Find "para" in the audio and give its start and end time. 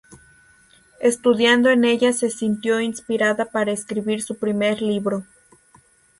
3.45-3.71